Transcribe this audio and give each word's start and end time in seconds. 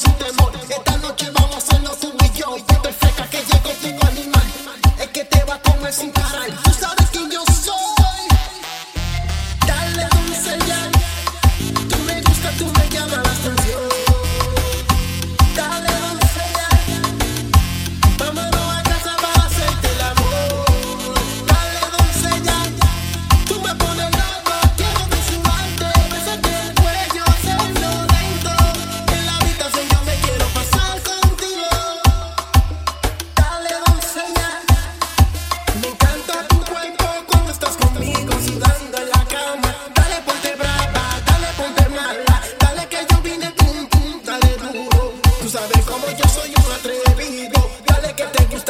sin 0.00 0.12
temor. 0.14 0.52
Esta 0.68 0.96
noche 0.98 1.30
vamos 1.30 1.54
a 1.54 1.58
hacerlo 1.58 1.90
un 2.02 2.16
millón. 2.16 2.58
Yo 2.58 2.80
te 2.80 2.92
feca 2.92 3.28
que 3.28 3.38
llego 3.38 3.70
tu 3.80 4.06
animal. 4.06 4.46
Es 4.98 5.08
que 5.08 5.24
te 5.24 5.44
va 5.44 5.54
a 5.54 5.62
comer 5.62 5.92
sin 5.92 6.10
parar. 6.10 6.69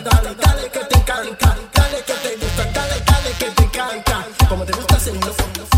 dale, 0.00 0.34
dale 0.34 0.70
que 0.70 0.78
te 0.80 0.96
encanta, 0.96 1.56
dale 1.72 2.02
que 2.04 2.12
te 2.14 2.36
gusta, 2.36 2.64
dale, 2.72 3.02
dale 3.06 3.30
que 3.38 3.50
te 3.50 3.62
encanta. 3.62 4.26
Como 4.48 4.64
te 4.64 4.72
gusta, 4.72 4.98
señor, 4.98 5.34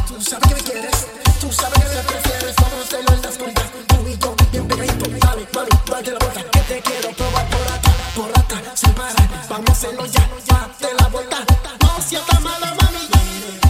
tú 0.08 0.20
sabes 0.20 0.48
que 0.48 0.54
me 0.54 0.60
quieres, 0.62 1.06
tú 1.40 1.52
sabes 1.52 1.84
que 1.84 1.96
me 1.96 2.02
prefieres, 2.02 2.54
vamos 2.56 2.92
a 2.92 2.98
en 2.98 3.22
la 3.22 3.28
oscuridad, 3.28 3.70
tú 3.88 4.08
y 4.08 4.16
yo, 4.16 4.34
bien 4.52 4.68
pegadito, 4.68 5.10
dale, 5.26 5.46
mami, 5.54 5.68
dale 5.90 6.10
la 6.12 6.18
vuelta, 6.18 6.42
que 6.50 6.60
te 6.60 6.80
quiero 6.80 7.10
probar 7.10 7.46
por 7.48 7.68
acá, 7.68 7.92
por 8.14 8.30
acá, 8.38 8.62
sin 8.74 8.92
parar, 8.92 9.28
vamos 9.48 9.68
a 9.68 9.72
hacerlo 9.72 10.06
ya, 10.06 10.28
date 10.46 10.94
la 10.98 11.08
vuelta, 11.08 11.38
no 11.82 12.02
sientas 12.02 12.40
mala, 12.40 12.74
mami, 12.80 13.08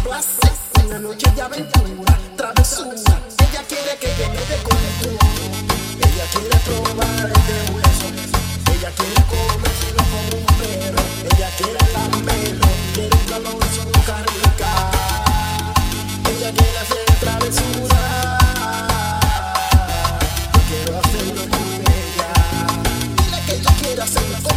placer, 0.05 0.53
una 0.85 0.99
noche 0.99 1.31
de 1.31 1.43
aventura, 1.43 2.19
travesura, 2.37 2.93
ella 2.93 3.63
quiere 3.69 3.97
que 3.99 4.09
yo 4.19 4.29
me 4.31 4.41
dé 4.47 4.63
con 4.63 4.79
el 4.79 6.07
Ella 6.07 6.25
quiere 6.33 6.57
probar 6.65 7.46
que 24.15 24.21
yo 24.21 24.56